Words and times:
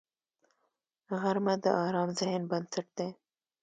غرمه 1.19 1.55
د 1.63 1.65
ارام 1.85 2.09
ذهن 2.19 2.41
بنسټ 2.51 2.87
دی 2.97 3.09